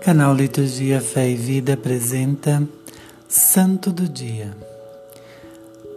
[0.00, 2.66] Canal Liturgia Fé e Vida apresenta
[3.28, 4.56] Santo do Dia.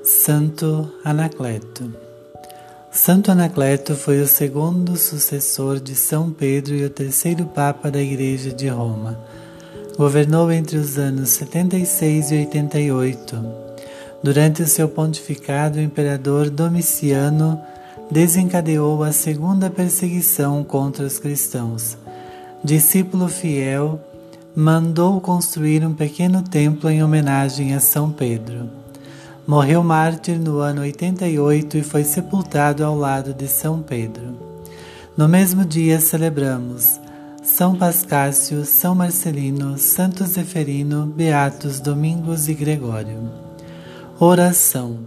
[0.04, 1.90] Santo Anacleto.
[2.92, 8.52] Santo Anacleto foi o segundo sucessor de São Pedro e o terceiro Papa da Igreja
[8.52, 9.17] de Roma.
[9.97, 13.46] Governou entre os anos 76 e 88.
[14.22, 17.58] Durante o seu pontificado, o imperador Domiciano
[18.12, 22.02] desencadeou a segunda perseguição contra os cristãos
[22.63, 23.99] discípulo fiel,
[24.55, 28.70] mandou construir um pequeno templo em homenagem a São Pedro.
[29.45, 34.38] Morreu mártir no ano 88 e foi sepultado ao lado de São Pedro.
[35.18, 36.99] No mesmo dia celebramos
[37.44, 43.30] São Pascácio, São Marcelino, Santo Zeferino, Beatos Domingos e Gregório.
[44.18, 44.99] Oração.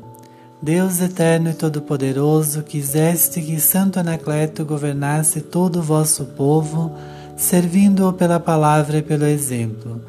[0.61, 6.95] Deus eterno e todo-poderoso, quiseste que Santo Anacleto governasse todo o vosso povo,
[7.37, 10.01] servindo-o pela palavra e pelo exemplo.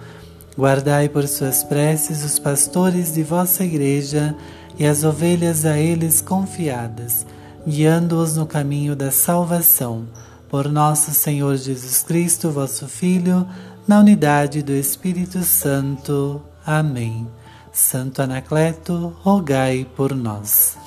[0.57, 4.35] Guardai por suas preces os pastores de vossa igreja
[4.79, 7.25] e as ovelhas a eles confiadas,
[7.67, 10.05] guiando-os no caminho da salvação.
[10.49, 13.45] Por nosso Senhor Jesus Cristo, vosso Filho,
[13.87, 16.41] na unidade do Espírito Santo.
[16.65, 17.27] Amém.
[17.71, 20.86] Santo Anacleto, rogai por nós.